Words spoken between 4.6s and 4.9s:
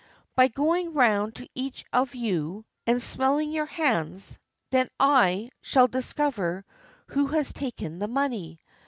then,